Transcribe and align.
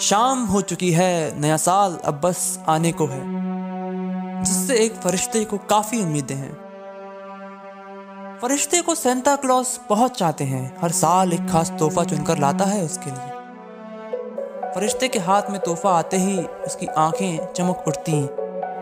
शाम 0.00 0.44
हो 0.44 0.60
चुकी 0.60 0.90
है, 0.92 1.40
नया 1.40 1.56
साल 1.56 1.98
अब 2.04 2.20
बस 2.20 2.58
आने 2.68 2.92
को 2.92 3.06
है, 3.06 3.20
जिससे 4.44 4.76
एक 4.76 4.94
फरिश्ते 4.94 5.44
को 5.44 5.58
काफ़ी 5.58 6.02
उम्मीदें 6.02 6.34
हैं। 6.34 6.52
फरिश्ते 8.42 8.82
को 8.82 8.94
सेंटा 8.94 9.36
क्लॉस 9.36 9.80
बहुत 9.88 10.16
चाहते 10.16 10.44
हैं, 10.44 10.76
हर 10.80 10.90
साल 10.90 11.32
एक 11.32 11.48
खास 11.48 11.70
तोहफा 11.70 12.04
चुनकर 12.04 12.38
लाता 12.38 12.64
है 12.64 12.84
उसके 12.84 13.10
लिए। 13.10 13.30
फरिश्ते 14.74 15.08
के 15.08 15.18
हाथ 15.18 15.42
में 15.50 15.60
तोहफा 15.60 15.90
आते 15.90 16.16
ही 16.16 16.38
उसकी 16.42 16.86
आँखें 16.86 17.52
चमक 17.52 17.84
उठती, 17.88 18.28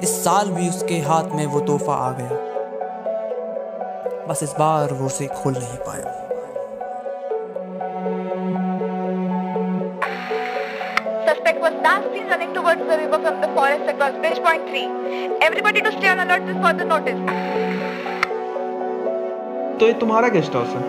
इस 0.03 0.25
साल 0.25 0.51
भी 0.51 0.69
उसके 0.69 0.99
हाथ 0.99 1.25
में 1.25 1.47
वो 1.47 1.61
तोहफा 1.61 1.95
आ 1.95 2.11
गया। 2.11 2.53
बस 4.27 4.43
इस 4.43 4.51
बार 4.51 4.93
वो 4.93 5.07
उसे 5.07 5.27
खोल 5.27 5.53
नहीं 5.53 5.77
पाया। 5.77 6.24
Suspect 11.35 11.61
was 11.61 11.75
last 11.83 12.13
seen 12.13 12.29
running 12.29 12.53
towards 12.55 12.81
the 12.81 12.97
river 12.97 13.19
from 13.19 13.41
the 13.41 13.49
forest 13.55 13.89
across 13.89 14.17
Bridge 14.19 14.39
Point 14.39 14.69
3. 14.69 14.83
Everybody 15.43 15.81
to 15.81 15.91
stay 15.91 16.07
on 16.07 16.21
alert 16.21 16.45
till 16.47 16.61
further 16.63 16.85
notice. 16.85 17.23
तो 19.79 19.87
ये 19.87 19.93
तुम्हारा 20.01 20.29
गेस्ट 20.35 20.55
हाउस 20.55 20.69
है 20.69 20.83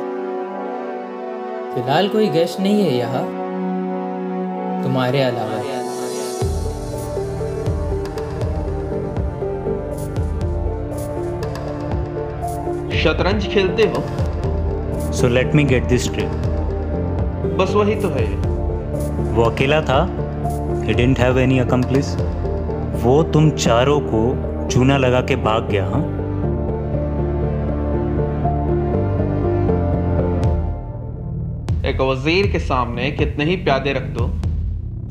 फ़िलहाल 1.73 2.09
कोई 2.09 2.27
गेस्ट 2.35 2.59
नहीं 2.59 2.83
है 2.83 2.91
यहाँ 2.97 3.23
तुम्हारे 4.83 5.21
अलावा 5.21 5.57
शतरंज 13.03 13.47
खेलते 13.53 13.87
हो 13.95 14.03
so 15.13 15.27
let 15.27 15.55
me 15.55 15.63
get 15.73 15.87
this 15.87 16.03
straight 16.05 16.45
बस 17.57 17.73
वही 17.75 17.95
तो 18.01 18.09
है 18.19 18.27
वो 19.33 19.43
अकेला 19.43 19.81
था 19.89 19.99
ही 20.87 20.93
डेंट 20.93 21.19
हैव 21.19 21.39
एनी 21.39 21.59
अकम्प्लिस 21.59 22.15
वो 23.03 23.21
तुम 23.33 23.49
चारों 23.51 23.99
को 24.03 24.21
चूना 24.69 24.97
लगा 24.97 25.21
के 25.21 25.35
भाग 25.35 25.67
गया 25.69 25.85
हाँ? 25.85 26.01
एक 31.85 32.01
वज़ीर 32.01 32.51
के 32.51 32.59
सामने 32.59 33.09
कितने 33.11 33.45
ही 33.45 33.55
प्यादे 33.55 33.93
रख 33.93 34.03
दो। 34.17 34.25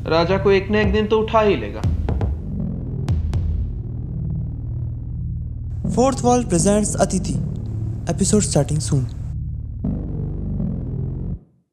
राजा 0.09 0.37
को 0.37 0.51
एक 0.51 0.71
न 0.71 0.75
एक 0.75 0.91
दिन 0.93 1.07
तो 1.07 1.19
उठा 1.19 1.41
ही 1.41 1.55
लेगा। 1.55 1.81
Fourth 5.95 6.23
wall 6.23 6.43
presents 6.45 6.95
Atithi 6.95 7.33
episode 8.09 8.41
starting 8.41 8.79
soon 8.79 9.05